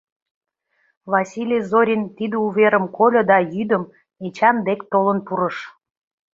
[1.13, 3.83] Василий Зорин тиде уверым кольо да йӱдым
[4.25, 5.57] Эчан дек толын пурыш.